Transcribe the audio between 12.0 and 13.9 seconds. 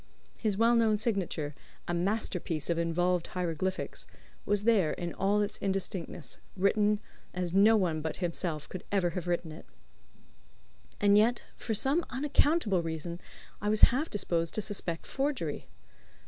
unaccountable reason, I was